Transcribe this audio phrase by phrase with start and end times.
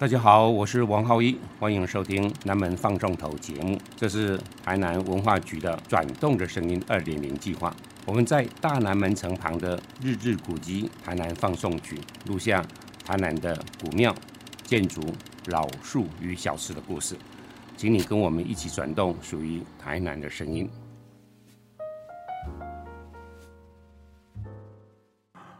[0.00, 3.78] 大家好，我是王浩一，欢迎收听南门放送头节目。
[3.94, 7.76] 这是台南文化局的转动的声音二点零计划。
[8.06, 12.64] 我们在大南门城旁的日治古迹台南放送局录下
[13.04, 13.54] 台南的
[13.84, 14.14] 古庙、
[14.64, 15.02] 建筑、
[15.48, 17.14] 老树与小吃的故事，
[17.76, 20.66] 请你跟我们一起转动属于台南的声音。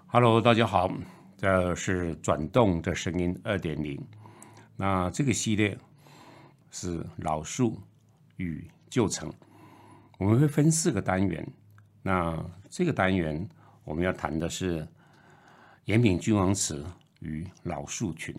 [0.06, 0.90] Hello，大家好，
[1.36, 4.02] 这是转动的声音二点零。
[4.80, 5.76] 那这个系列
[6.70, 7.78] 是老树
[8.38, 9.30] 与旧城，
[10.16, 11.46] 我们会分四个单元。
[12.02, 13.46] 那这个单元
[13.84, 14.88] 我们要谈的是
[15.84, 16.82] 延平君王祠
[17.18, 18.34] 与老树群。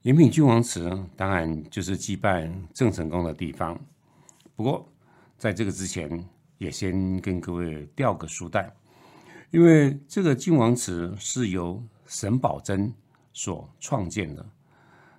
[0.00, 3.78] 延平君王祠当然就是祭拜郑成功的地方，
[4.56, 4.90] 不过
[5.36, 6.26] 在这个之前，
[6.56, 8.74] 也先跟各位吊个书袋，
[9.50, 12.90] 因为这个君王祠是由沈葆桢
[13.34, 14.46] 所创建的。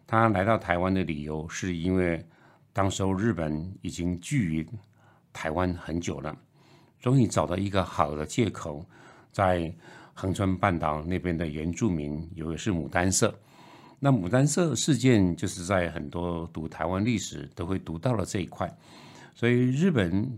[0.08, 2.24] 他来到台湾的理由，是因为
[2.72, 4.68] 当时候日本已经居于
[5.34, 6.38] 台湾很久了，
[7.00, 8.86] 终于找到一个好的借口，
[9.32, 9.74] 在
[10.14, 13.34] 横川半岛那边的原住民有的是牡丹社。
[14.00, 18.72] 那牡丹社事件，就是在很多读台湾历史都会读到了这一块，
[19.34, 20.38] 所以日本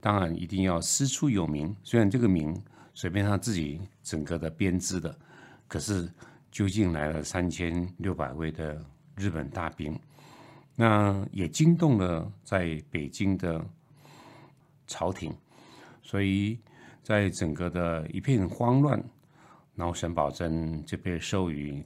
[0.00, 2.54] 当然一定要师出有名，虽然这个名
[2.92, 5.18] 随便他自己整个的编织的，
[5.66, 6.06] 可是。
[6.52, 8.78] 究竟来了三千六百位的
[9.16, 9.98] 日本大兵，
[10.76, 13.64] 那也惊动了在北京的
[14.86, 15.34] 朝廷，
[16.02, 16.58] 所以
[17.02, 19.02] 在整个的一片慌乱，
[19.74, 21.82] 然后沈葆桢就被授予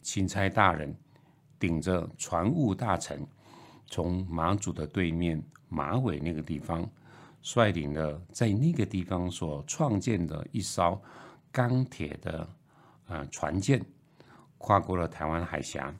[0.00, 0.94] 钦差大人，
[1.58, 3.26] 顶着船务大臣，
[3.86, 6.88] 从马祖的对面马尾那个地方，
[7.42, 11.02] 率领了在那个地方所创建的一艘
[11.50, 12.48] 钢铁的。
[13.08, 13.84] 啊，船舰
[14.58, 15.92] 跨过了台湾海峡，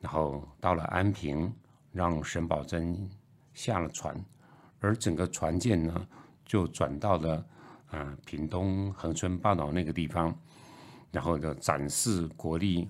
[0.00, 1.52] 然后到了安平，
[1.92, 2.96] 让沈葆桢
[3.52, 4.24] 下了船，
[4.80, 6.08] 而整个船舰呢，
[6.44, 7.44] 就转到了
[7.90, 10.34] 啊屏东恒春半岛那个地方，
[11.10, 12.88] 然后就展示国力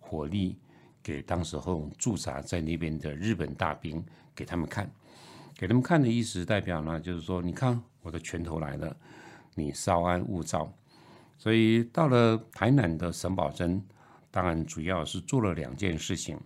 [0.00, 0.58] 火力
[1.02, 4.90] 给当时候驻扎在那边的日本大兵给他们看，
[5.56, 8.96] 给他们看的意思代表呢，就是说，你看我的拳头来了，
[9.54, 10.72] 你稍安勿躁。
[11.38, 13.80] 所以到了台南的沈葆桢，
[14.30, 16.38] 当然主要是做了两件事情。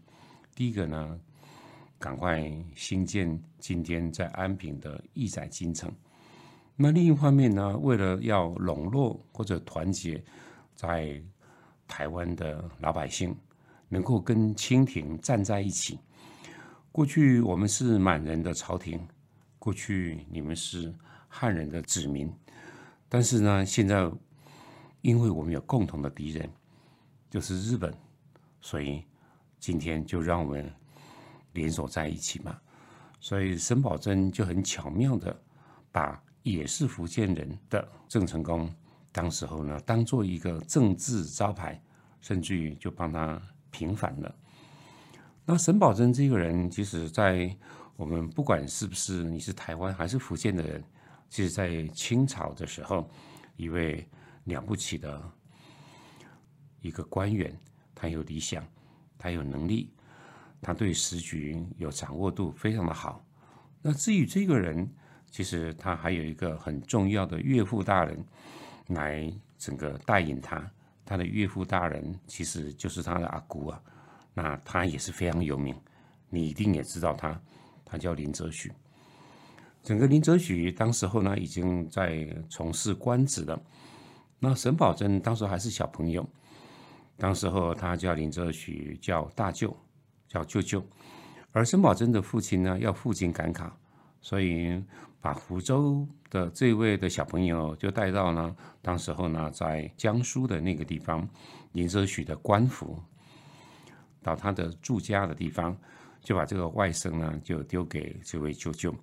[0.55, 1.19] 第一个呢，
[1.99, 5.91] 赶快兴建今天在安平的义载金城。
[6.75, 10.23] 那另一方面呢，为了要笼络或者团结
[10.75, 11.23] 在
[11.87, 13.35] 台湾的老百姓，
[13.89, 15.99] 能够跟清廷站在一起。
[16.91, 19.01] 过去我们是满人的朝廷，
[19.59, 20.93] 过去你们是
[21.29, 22.31] 汉人的子民，
[23.09, 24.11] 但是呢，现在。
[25.03, 26.49] 因为我们有共同的敌人，
[27.31, 27.95] 就是日本，
[28.61, 29.03] 所以
[29.59, 30.71] 今天就让我们
[31.55, 32.59] 联手在一起嘛。
[33.19, 35.35] 所以沈葆桢就很巧妙的
[35.91, 38.71] 把也是福建人的郑成功，
[39.11, 41.83] 当时候呢当做一个政治招牌，
[42.21, 43.41] 甚至于就帮他
[43.71, 44.35] 平反了。
[45.47, 47.57] 那沈葆桢这个人，其实，在
[47.97, 50.85] 我们不管是不是你是台湾还是福建的人，
[51.31, 53.09] 其实，在清朝的时候，
[53.57, 54.07] 一位。
[54.51, 55.33] 了不起的
[56.83, 57.59] 一个官员，
[57.95, 58.63] 他有理想，
[59.17, 59.91] 他有能力，
[60.61, 63.25] 他对时局有掌握度非常的好。
[63.81, 64.87] 那至于这个人，
[65.31, 68.23] 其实他还有一个很重要的岳父大人
[68.89, 70.71] 来整个带领他。
[71.07, 73.83] 他的岳父大人其实就是他的阿姑啊，
[74.35, 75.75] 那他也是非常有名，
[76.29, 77.41] 你一定也知道他，
[77.85, 78.71] 他叫林则徐。
[79.83, 83.61] 整个林则徐当时候呢，已经在从事官职了。
[84.43, 86.27] 那沈葆桢当时还是小朋友，
[87.19, 89.77] 当时候他叫林则徐叫大舅，
[90.27, 90.83] 叫舅舅。
[91.53, 93.71] 而沈葆桢的父亲呢要赴京赶考，
[94.23, 94.83] 所以
[95.21, 101.29] 把福州的这位的小朋友就带到呢，当时候呢在江苏的那个地方，
[101.73, 102.99] 林则徐的官府，
[104.23, 105.77] 到他的住家的地方，
[106.23, 108.95] 就把这个外甥呢就丢给这位舅舅，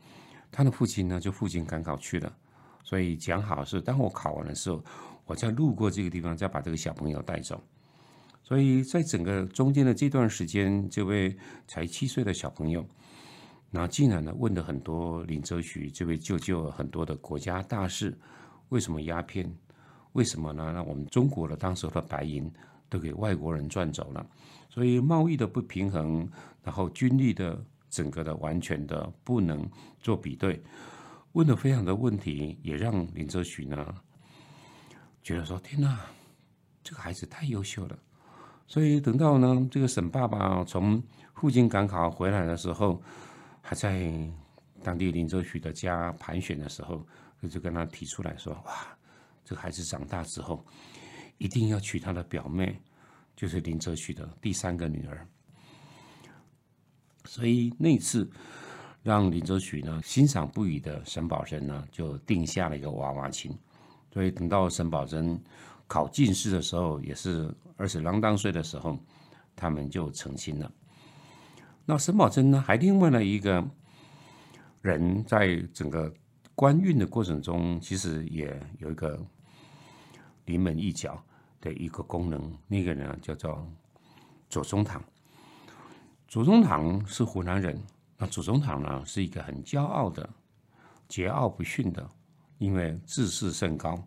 [0.51, 2.35] 他的父亲呢就赴京赶考去了，
[2.83, 4.83] 所以讲好是当我考完的时候。
[5.27, 7.61] 我再路过这个地方，再把这个小朋友带走。
[8.41, 11.35] 所以在整个中间的这段时间，这位
[11.67, 12.83] 才七岁的小朋友，
[13.69, 18.17] 那竟然呢问了很多林则徐这位舅舅很多的国家大事，
[18.69, 19.53] 为什么鸦片？
[20.13, 20.71] 为什么呢？
[20.73, 22.49] 那我们中国的当时的白银
[22.89, 24.25] 都给外国人赚走了，
[24.69, 26.27] 所以贸易的不平衡，
[26.63, 29.69] 然后军力的整个的完全的不能
[29.99, 30.63] 做比对，
[31.33, 33.93] 问的非常的问题，也让林则徐呢。
[35.27, 35.99] 觉得说天哪，
[36.81, 37.99] 这个孩子太优秀了，
[38.65, 41.03] 所以等到呢，这个沈爸爸从
[41.33, 43.03] 附近赶考回来的时候，
[43.61, 44.09] 还在
[44.81, 47.05] 当地林则徐的家盘旋的时候，
[47.49, 48.97] 就跟他提出来说：“哇，
[49.43, 50.65] 这个孩子长大之后，
[51.39, 52.79] 一定要娶他的表妹，
[53.35, 55.27] 就是林则徐的第三个女儿。”
[57.27, 58.31] 所以那次
[59.03, 63.53] 让林则徐呢欣赏不已的沈葆桢呢，就定下了一个娃娃亲。
[64.11, 65.39] 所以等到沈葆桢
[65.87, 68.97] 考进士的时候，也是二十郎当岁的时候，
[69.55, 70.71] 他们就成亲了。
[71.85, 73.65] 那沈葆桢呢，还另外了一个
[74.81, 76.13] 人，在整个
[76.55, 79.17] 官运的过程中，其实也有一个
[80.45, 81.23] 临门一脚
[81.61, 82.57] 的一个功能。
[82.67, 83.65] 那个人叫做
[84.49, 85.01] 左宗棠。
[86.27, 87.81] 左宗棠是湖南人，
[88.17, 90.29] 那左宗棠呢，是一个很骄傲的、
[91.07, 92.09] 桀骜不驯的，
[92.57, 94.01] 因为自视甚高，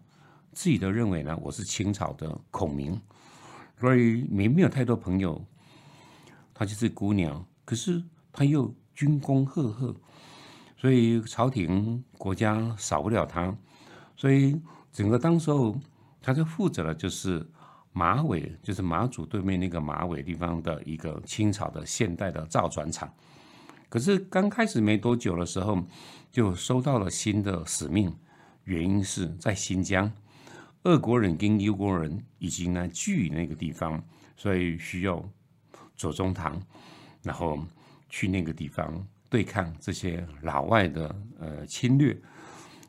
[0.53, 3.01] 自己都认为呢，我是清朝的孔明，
[3.79, 5.45] 所以没没有太多朋友。
[6.53, 8.03] 她就是姑娘，可是
[8.33, 9.95] 她又军功赫赫，
[10.77, 13.57] 所以朝廷国家少不了她，
[14.17, 14.61] 所以
[14.93, 15.79] 整个当时候，
[16.21, 17.47] 她就负责了就是。
[17.93, 23.13] 马尾就是马祖对面那个马尾地方的一个清朝的现代的造船厂，
[23.89, 25.77] 可是刚开始没多久的时候，
[26.31, 28.15] 就收到了新的使命，
[28.65, 30.11] 原因是在新疆，
[30.85, 34.03] 俄国人跟英国人已经呢居于那个地方，
[34.37, 35.23] 所以需要
[35.97, 36.61] 左宗棠，
[37.23, 37.59] 然后
[38.09, 42.17] 去那个地方对抗这些老外的呃侵略。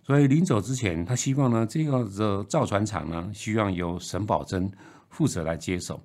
[0.04, 4.70] 所以临走之前，他希望呢，这个的造船厂呢，希望由沈葆桢
[5.10, 6.04] 负责来接手。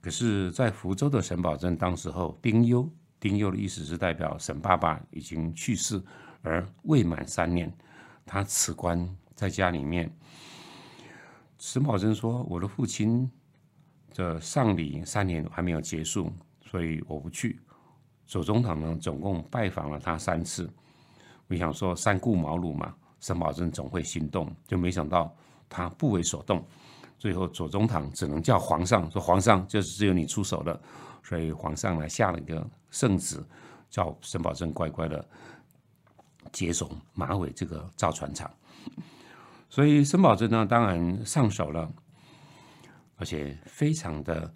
[0.00, 2.90] 可是，在福州的沈葆桢当时候丁忧，
[3.20, 6.02] 丁忧的意思是代表沈爸爸已经去世，
[6.40, 7.70] 而未满三年，
[8.24, 10.10] 他辞官在家里面。
[11.58, 13.30] 沈葆桢说：“我的父亲
[14.14, 16.32] 的丧礼三年还没有结束，
[16.64, 17.60] 所以我不去。”
[18.26, 20.70] 左宗棠呢，总共拜访了他三次。
[21.48, 22.94] 我想说，三顾茅庐嘛。
[23.20, 25.36] 沈葆桢总会心动，就没想到
[25.68, 26.64] 他不为所动。
[27.18, 30.80] 最后左宗棠只能叫皇上说：“皇上，就是只有你出手了。”
[31.22, 33.44] 所以皇上呢下了一个圣旨，
[33.90, 35.28] 叫沈葆桢乖乖的
[36.52, 38.50] 接手马尾这个造船厂。
[39.68, 41.90] 所以沈葆桢呢当然上手了，
[43.16, 44.54] 而且非常的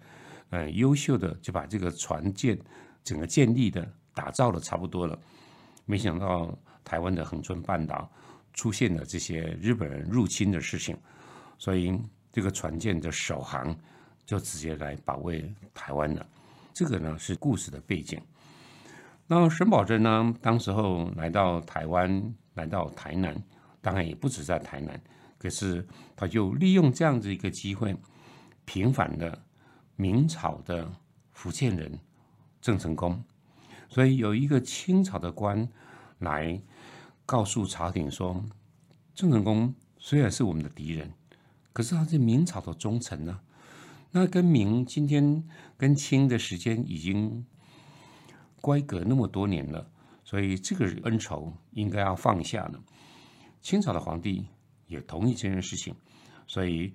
[0.49, 2.59] 呃优秀的就把这个船舰
[3.03, 5.17] 整个建立的打造的差不多了。
[5.85, 8.09] 没想到台湾的恒春半岛。
[8.57, 10.97] 出现了这些日本人入侵的事情，
[11.57, 11.99] 所以
[12.31, 13.77] 这个船舰的首航
[14.25, 16.25] 就直接来保卫台湾了。
[16.73, 18.17] 这个呢是故事的背景。
[19.27, 23.35] 那沈葆桢呢，当时候来到台湾，来到台南，
[23.81, 25.01] 当然也不止在台南，
[25.37, 27.95] 可是他就利用这样子一个机会，
[28.65, 29.43] 平反了
[29.95, 30.91] 明朝的
[31.31, 31.99] 福建人
[32.61, 33.23] 郑成功，
[33.89, 35.67] 所以有一个清朝的官
[36.19, 36.61] 来。
[37.27, 38.45] 告诉朝廷说，
[39.15, 41.11] 郑成功虽然是我们的敌人，
[41.73, 43.39] 可是他是明朝的忠臣呢。
[44.11, 45.43] 那跟明今天
[45.75, 47.43] 跟清的时间已经
[48.65, 49.87] 乖格那么多年了，
[50.23, 52.81] 所以这个恩仇应该要放下了。
[53.61, 54.43] 清朝的皇帝
[54.87, 55.93] 也同意这件事情，
[56.47, 56.91] 所以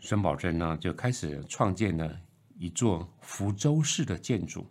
[0.00, 2.14] 孙宝珍呢就开始创建了
[2.58, 4.66] 一座福州市的建筑。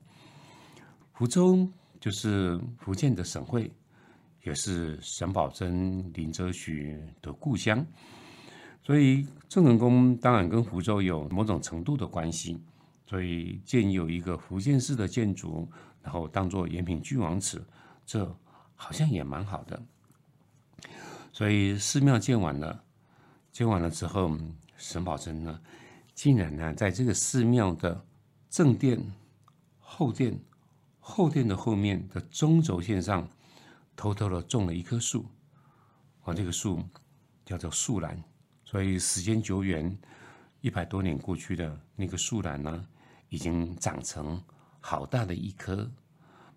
[1.13, 1.67] 福州
[1.99, 3.71] 就是福建的省会。
[4.45, 7.81] 也是沈葆桢、林则徐的故乡，
[8.83, 12.61] 所以郑成功当然跟福州有某种程度的关系，
[13.13, 17.63] 所以建有一个福建式的建筑，然后当做延平郡王祠，
[18.07, 18.35] 这
[18.73, 19.79] 好像也蛮好的。
[21.31, 22.83] 所以寺庙建完了，
[23.51, 24.35] 建完了之后，
[24.77, 25.61] 沈葆桢呢，
[26.15, 28.03] 竟然呢，在这个寺庙的
[28.49, 28.99] 正殿、
[29.77, 30.39] 后殿、
[30.99, 33.29] 后殿的后面的中轴线上。
[33.95, 35.23] 偷偷的种了一棵树，
[36.23, 36.83] 啊，这个树
[37.45, 38.23] 叫做树兰，
[38.65, 39.95] 所以时间久远，
[40.61, 42.83] 一百多年过去的那个树兰呢，
[43.33, 44.39] 已经长成
[44.79, 45.89] 好大的一棵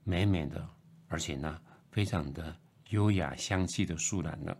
[0.04, 0.62] 美美的，
[1.08, 1.58] 而且呢，
[1.90, 2.54] 非常的
[2.90, 4.54] 优雅香气的树兰了。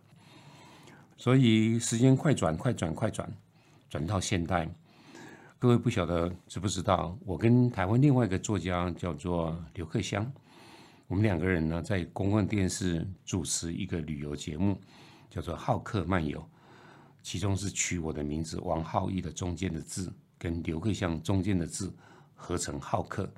[1.15, 3.31] 所以时间快转，快转，快转，
[3.87, 4.67] 转到现代，
[5.59, 10.25] 各位不晓得知不知道，我跟台湾另外一个作家叫做刘克湘。
[11.05, 14.81] 我们两个人呢，在公共电视主持一个旅游节目，
[15.29, 16.39] 叫做《好客漫游》，
[17.21, 20.11] 其中是取我的名字王浩义的中间的字
[20.47, 21.93] 跟刘克湘中间的字
[22.33, 23.29] 合成“好客”。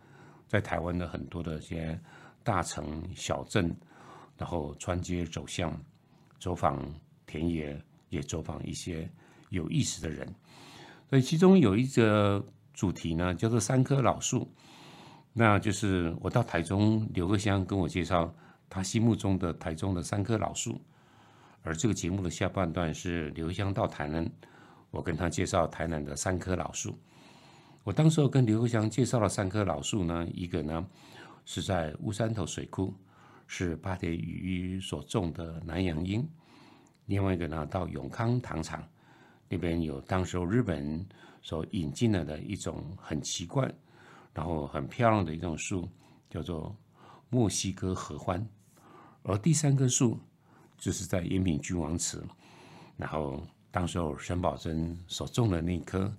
[0.48, 2.00] 在台湾的很多的一些
[2.44, 3.76] 大城小镇，
[4.38, 5.80] 然后穿街走巷，
[6.40, 6.84] 走访
[7.28, 9.08] 田野，也走访一些
[9.50, 10.28] 有意思的人。
[11.08, 14.52] 所以其中有一个主题呢叫做三棵老树，
[15.34, 18.34] 那就是我到台中刘克湘跟我介绍
[18.70, 20.82] 他心目中的台中的三棵老树，
[21.62, 24.28] 而这个节目的下半段是刘克香到台南，
[24.92, 26.98] 我跟他介绍台南的三棵老树。
[27.84, 30.86] 我当时候跟刘克祥介绍了三棵老树呢，一个呢
[31.46, 32.94] 是在乌山头水库，
[33.48, 36.22] 是八田雨所种的南洋樱；
[37.06, 38.88] 另外一个呢到永康糖厂
[39.48, 41.08] 那边有当时候日本
[41.42, 43.72] 所引进来的一种很奇怪，
[44.34, 45.88] 然后很漂亮的一种树，
[46.30, 46.76] 叫做
[47.30, 48.46] 墨西哥合欢。
[49.24, 50.20] 而第三棵树
[50.78, 52.24] 就是在延平君王祠，
[52.98, 56.14] 然后当时候沈葆桢所种的那棵。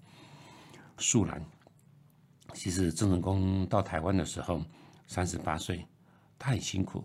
[1.03, 1.43] 树兰，
[2.53, 4.63] 其实郑成功到台湾的时候，
[5.07, 5.83] 三十八岁，
[6.39, 7.03] 他很辛苦，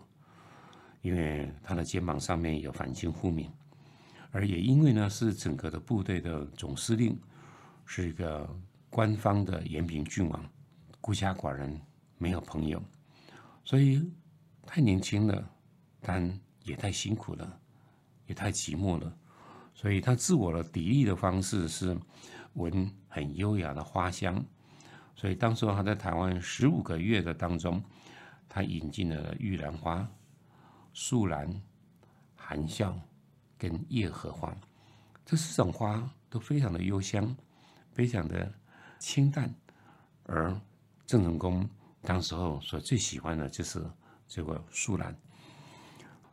[1.00, 3.50] 因为他的肩膀上面有反清复明，
[4.32, 7.18] 而也因为呢是整个的部队的总司令，
[7.86, 8.46] 是一个
[8.90, 10.44] 官方的延平郡王，
[11.00, 11.80] 孤家寡人，
[12.18, 12.82] 没有朋友，
[13.64, 14.12] 所以
[14.66, 15.50] 太年轻了，
[16.02, 17.60] 但也太辛苦了，
[18.26, 19.16] 也太寂寞了，
[19.76, 21.96] 所以他自我的砥砺的方式是。
[22.56, 24.42] 闻很优雅的花香，
[25.14, 27.84] 所以当时他在台湾十五个月的当中，
[28.48, 30.08] 他引进了玉兰花、
[30.94, 31.54] 素兰、
[32.34, 32.98] 含笑
[33.58, 34.56] 跟叶荷花，
[35.26, 37.36] 这四种花都非常的幽香，
[37.92, 38.50] 非常的
[38.98, 39.54] 清淡。
[40.22, 40.58] 而
[41.04, 41.68] 郑成功
[42.00, 43.84] 当时候所最喜欢的就是
[44.26, 45.14] 这个素兰，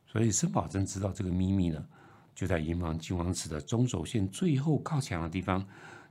[0.05, 1.85] 所以申宝珍知道这个秘密呢，
[2.35, 5.65] 就在银王金王祠的中轴线最后靠墙的地方。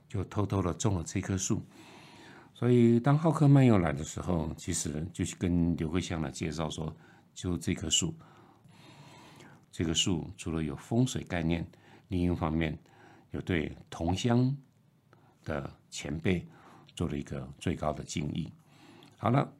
[0.09, 1.59] 就偷偷的种了这棵树，
[2.53, 6.95] 所以当浩克漫游来的时候，其实就是跟刘慧香来介绍说，
[7.33, 8.13] 就这棵树，
[9.71, 11.65] 这棵树除了有风水概念，
[12.09, 12.77] 另一方面
[13.31, 14.55] 有对同乡
[15.43, 16.47] 的前辈
[16.93, 18.53] 做了一个最高的敬意。
[19.17, 19.51] 好了，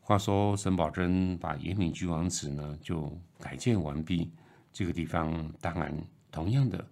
[0.00, 4.32] 话说沈葆桢把延平郡王祠呢就改建完毕，
[4.72, 5.94] 这个地方当然
[6.30, 6.86] 同样的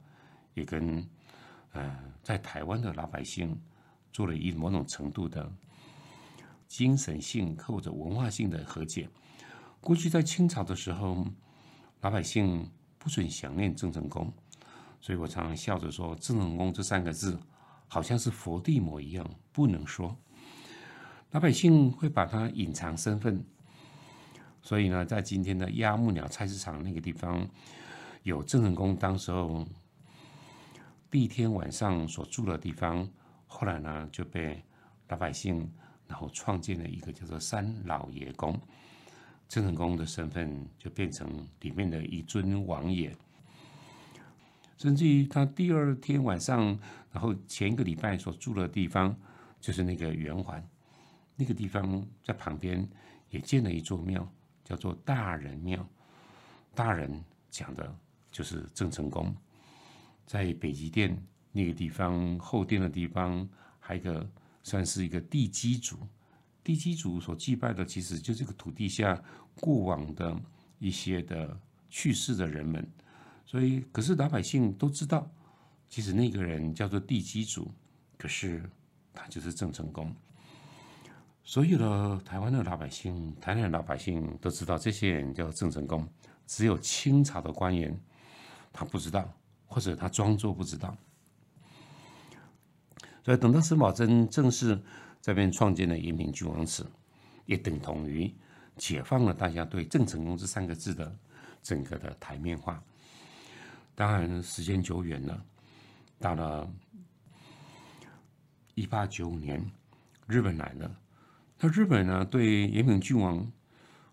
[0.54, 1.06] 也跟。
[1.73, 3.56] 呃，在台湾的老百姓
[4.11, 5.52] 做了一某种程度的
[6.66, 9.06] 精神性或者文化性的和解。
[9.78, 11.26] 过去在清朝的时候，
[12.00, 12.68] 老百姓
[12.99, 14.32] 不准想念郑成功，
[14.99, 17.38] 所以我常常笑着说：“郑成功这三个字
[17.87, 20.16] 好像是佛地魔一样，不能说。”
[21.32, 23.44] 老百姓会把它隐藏身份。
[24.69, 27.49] 所以呢，在今天的鸭木鸟菜市场那个地方，
[28.23, 29.67] 有郑成功当时候。
[31.11, 33.09] 第一天晚上所住的地方，
[33.47, 34.63] 后来呢就被
[35.09, 35.73] 老百姓
[36.07, 38.61] 然后创建了一个叫做三老爷宫，
[39.49, 43.17] 郑成功的身份就变成里面的一尊王爷。
[44.77, 46.79] 甚至于他第二天晚上，
[47.11, 49.17] 然后前一个礼拜所住的地方，
[49.63, 50.63] 就是那个圆环，
[51.37, 52.87] 那个地方在旁边
[53.31, 54.31] 也建了一座庙，
[54.69, 55.89] 叫做大人庙。
[56.75, 57.99] 大人讲的
[58.31, 59.35] 就是郑成功。
[60.27, 61.17] 在北极殿
[61.53, 63.49] 那个地方后殿的地方，
[63.81, 64.31] 还有一个
[64.63, 65.97] 算是一个地基主。
[66.63, 69.19] 地基主所祭拜的，其实就这个土地下
[69.55, 70.39] 过往的
[70.79, 71.59] 一些的
[71.89, 72.87] 去世的人们。
[73.47, 75.31] 所以，可是老百姓都知道，
[75.89, 77.73] 其实那个人叫做地基主，
[78.19, 78.69] 可是
[79.15, 80.15] 他就是郑成功。
[81.49, 86.07] 所有的台湾的老百姓，台南老百姓都知道这些人叫郑成功，
[86.47, 87.99] 只有清朝的官员
[88.71, 89.26] 他不知道。
[89.67, 90.97] 或者他装作不知道，
[93.23, 94.78] 所以等到沈葆桢正式
[95.21, 96.87] 这边创建了延平郡王祠，
[97.45, 98.35] 也等同于
[98.78, 101.14] 解放了大家对郑成功这三个字的
[101.62, 102.83] 整个的台面化。
[103.95, 105.45] 当然，时间久远了，
[106.19, 106.71] 到了
[108.75, 109.62] 一八九五年，
[110.26, 110.90] 日本来了，
[111.61, 113.50] 那日本呢对延平郡王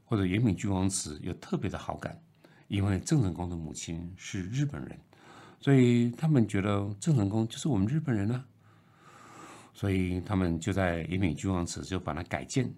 [0.06, 2.20] 或者延平郡王祠有特别的好感，
[2.68, 5.00] 因为郑成功的母亲是日本人。
[5.60, 8.46] 所以他们觉得郑成功就是我们日本人啊，
[9.74, 12.72] 所以他们就在延平郡王祠就把它改建，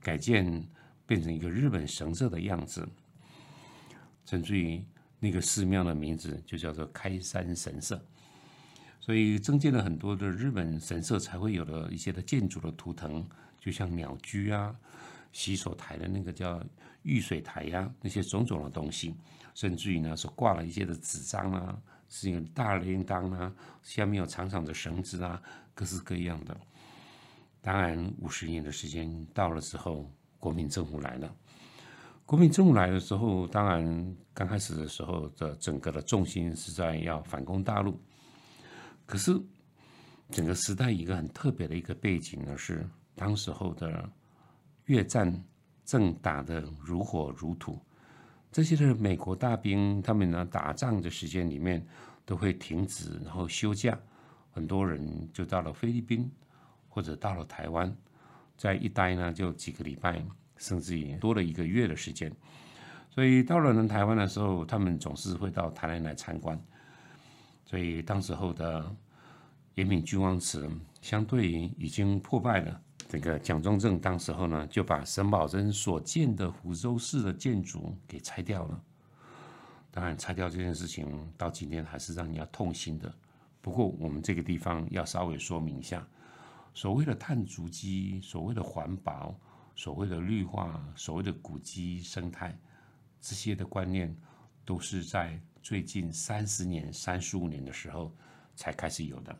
[0.00, 0.64] 改建
[1.06, 2.88] 变成一个日本神社的样子，
[4.26, 4.84] 甚至于
[5.18, 8.00] 那个寺庙的名字就叫做开山神社。
[9.00, 13.26] 所以增建了很多的日本神社才会有的一些的建筑的图腾，
[13.60, 14.74] 就像鸟居啊、
[15.30, 16.60] 洗手台的那个叫
[17.02, 19.14] 御水台呀，那些种种的东西，
[19.54, 21.80] 甚至于呢，所挂了一些的纸张啊。
[22.12, 25.40] 是一个大铃铛啊，下面有长长的绳子啊，
[25.76, 26.60] 各式各样的。
[27.60, 31.32] 当然，五十年的时间到了之后，国民政府来了。
[32.26, 37.96] 国民政府来的时候，当然刚开始的时候的整个的重心是在要反攻大陆。
[39.06, 39.40] 可是
[40.30, 42.84] 整个时代一个很特别的一个背景呢，是
[43.20, 44.10] 当时候的
[44.86, 45.30] 越战
[45.84, 47.78] 正打得如火如荼，
[48.50, 51.86] 这些的美国大兵，他们呢打仗的时间里面
[52.24, 53.94] 都会停止，然后休假，
[54.50, 56.32] 很多人就到了菲律宾
[56.88, 57.94] 或者到了台湾，
[58.56, 60.24] 在一待呢就几个礼拜，
[60.56, 62.32] 甚至于多了一个月的时间。
[63.10, 66.58] 所以到了呢台湾的时候，他们总是会到台南来参观。
[67.66, 68.90] 所以当时候的
[69.74, 70.66] 延平君王祠，
[71.02, 72.80] 相对于已经破败了。
[73.10, 78.80] 这个蒋中正当时候呢，就把沈葆桢所建的湖州市的建筑给拆掉了。
[79.90, 83.12] 当然，拆掉这件事情到今天还是让人家痛心的。
[83.60, 86.06] 不过，我们这个地方要稍微说明一下，
[86.72, 89.34] 所谓的碳足迹，所谓的环保，
[89.74, 92.56] 所谓的绿化，所谓的古迹生态。
[93.20, 94.16] 这些的观念
[94.64, 98.14] 都是在最近三十年、三十五年的时候
[98.54, 99.36] 才开始有的。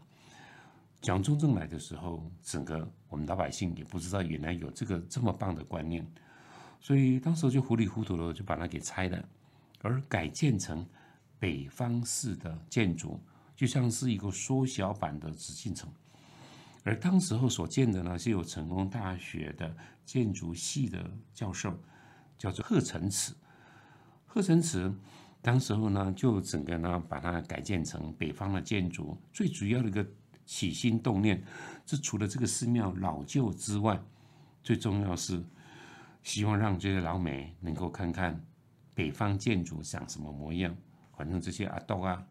[1.01, 6.07] 蒋中正来的时候，整个我们老百姓也不知道原来有这个这么棒的观念，
[6.79, 9.29] 所以当时就糊里糊涂的就把它给拆了，
[9.81, 10.87] 而改建成
[11.39, 13.19] 北方式的建筑，
[13.57, 15.91] 就像是一个缩小版的紫禁城。
[16.83, 21.79] 而当时候所建的呢，是有成功大学的建筑系的教授，
[22.39, 23.35] 叫做贺成慈。
[24.27, 24.93] 贺成池，
[25.43, 29.17] 当时候呢，就整个呢把它改建成北方的建筑。
[29.33, 30.07] 最主要的一个
[30.51, 31.41] 起心动念，
[31.87, 34.03] 这除了这个寺庙老旧之外，
[34.65, 35.41] 最重要是
[36.25, 38.45] 希望让这些老美能够看看
[38.93, 40.77] 北方建筑长什么模样。
[41.17, 42.27] 反正这些阿斗啊，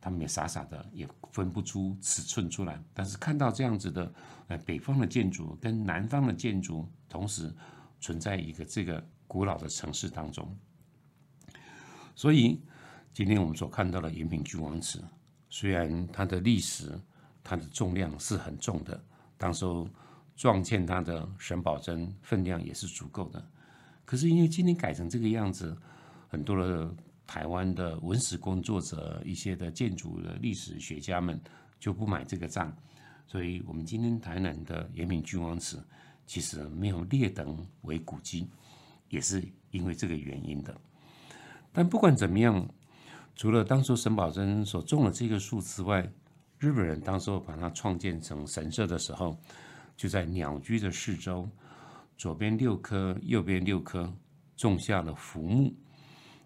[0.00, 2.80] 他们也傻傻的，也分不出尺寸出来。
[2.92, 4.14] 但是看到这样子的，
[4.46, 7.52] 呃，北方的建筑跟南方的建筑同时
[8.00, 10.56] 存在一个这个古老的城市当中。
[12.14, 12.62] 所以，
[13.12, 15.02] 今天我们所看到的延平郡王祠，
[15.50, 16.96] 虽然它的历史、
[17.44, 19.00] 它的重量是很重的，
[19.36, 19.86] 当时候
[20.34, 23.46] 撞见它的沈葆桢分量也是足够的。
[24.04, 25.76] 可是因为今天改成这个样子，
[26.28, 26.92] 很多的
[27.26, 31.40] 台湾的文史工作者、一些的建筑的历史学家们
[31.78, 32.74] 就不买这个账。
[33.26, 35.82] 所以我们今天台南的延平君王祠
[36.26, 38.48] 其实没有列等为古迹，
[39.08, 40.74] 也是因为这个原因的。
[41.72, 42.68] 但不管怎么样，
[43.34, 46.08] 除了当初沈葆桢所种的这个树之外，
[46.64, 49.38] 日本人当时候把它创建成神社的时候，
[49.98, 51.46] 就在鸟居的四周，
[52.16, 54.10] 左边六棵，右边六棵，
[54.56, 55.70] 种下了福木。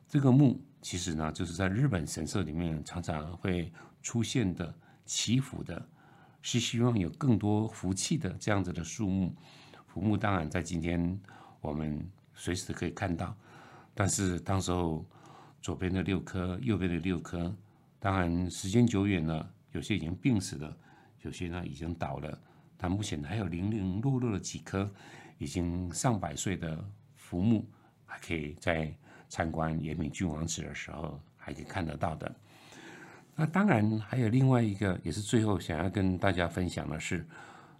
[0.09, 5.89] 这个木其实呢，就是在日本神社里面常常会出现的祈福的，
[6.43, 9.33] 是希望有更多福气的这样子的树木。
[9.87, 11.21] 福木当然在今天
[11.61, 12.05] 我们
[12.35, 13.33] 随时可以看到，
[13.95, 15.07] 但是当时候。
[15.61, 17.53] 左边的六棵，右边的六棵，
[17.99, 20.77] 当然时间久远了，有些已经病死了，
[21.23, 22.37] 有些呢已经倒了。
[22.77, 24.91] 但目前还有零零落落的几棵，
[25.39, 27.65] 已经上百岁的浮木，
[28.05, 28.93] 还可以在
[29.29, 32.35] 参观延平郡王祠的时候还可以看得到的。
[33.37, 37.25] 那当然还有另外一个，也是最后想要跟大家分享的是，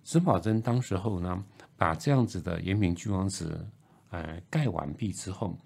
[0.05, 1.45] 沈葆桢当时候呢，
[1.77, 3.67] 把这样子的延平郡王祠，
[4.11, 5.59] 呃，盖完毕之后。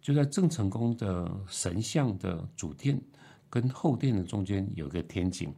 [0.00, 2.98] 就在郑成功的神像的主殿
[3.50, 5.52] 跟后殿的中间有个天井，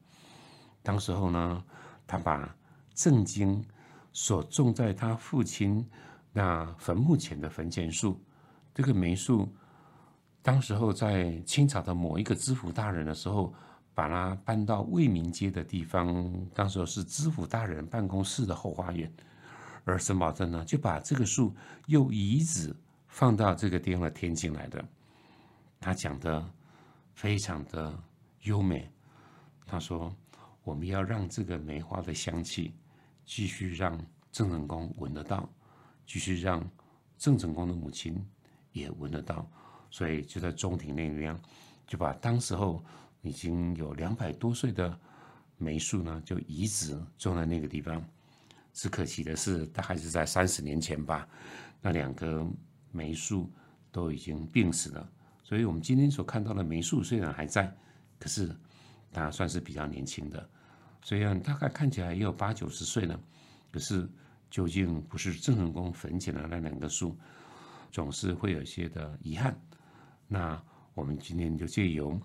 [0.83, 1.65] 当时候呢，
[2.07, 2.55] 他把
[2.95, 3.65] 郑经
[4.13, 5.87] 所种在他父亲
[6.33, 8.21] 那坟墓前的坟前树，
[8.75, 9.49] 这个梅树，
[10.43, 13.53] 当时候在清朝的某一个知府大人的时候，
[13.95, 19.13] 把它搬到卫民街的地方，当时候是知府大人办公室的后花园，
[19.85, 21.55] 而沈葆桢呢，就把这个树
[21.87, 22.75] 又移植。
[23.11, 24.85] 放到这个地方的天津来的，
[25.81, 26.47] 他讲的
[27.15, 27.99] 非常的
[28.43, 28.89] 优美。
[29.67, 30.15] 他说
[30.69, 32.75] ：“我们要让这个梅花的香气
[33.25, 33.99] 继续让
[34.31, 35.49] 郑成功闻得到，
[36.07, 36.63] 继续让
[37.17, 38.23] 郑成功的母亲
[38.73, 39.51] 也闻得到。
[39.91, 41.35] 所以就在中庭那边，
[41.87, 42.85] 就把当时候
[43.23, 45.01] 已经有两百多岁的
[45.57, 48.05] 梅树呢，就移植种在那个地方。
[48.75, 51.27] 只可惜的是，大概是在三十年前吧，
[51.81, 52.47] 那两棵。”
[52.91, 53.53] 梅树
[53.93, 55.13] 都已经病死了，
[55.45, 57.71] 所以我们今天所看到的梅树虽然还在，
[58.19, 58.51] 可是
[59.13, 60.51] 它算是比较年轻的。
[61.03, 63.21] 虽然大概看起来也有八九十岁了，
[63.71, 64.09] 可是
[64.51, 67.17] 究竟不是郑成功坟前的那两棵树，
[67.91, 69.59] 总是会有些的遗憾。
[70.27, 70.63] 那
[70.95, 72.21] 我们今天就借由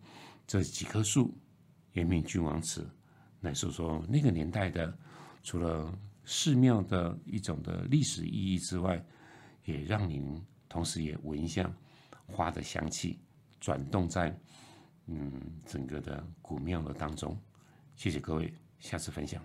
[0.47, 1.33] 这几棵树，
[1.93, 2.89] 延平君王祠
[3.41, 4.97] 来说说那个年代的，
[5.43, 5.93] 除了
[6.25, 9.03] 寺庙的一种的历史意义之外，
[9.65, 10.41] 也让您。
[10.69, 11.71] 同时也闻一下
[12.25, 13.19] 花的香气，
[13.59, 14.35] 转动在
[15.05, 15.31] 嗯
[15.67, 17.37] 整个的古庙的当中。
[17.95, 18.51] 谢谢各位。
[18.83, 19.41] 下次分享。